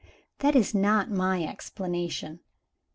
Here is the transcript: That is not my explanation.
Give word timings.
That 0.39 0.55
is 0.55 0.73
not 0.73 1.11
my 1.11 1.43
explanation. 1.43 2.39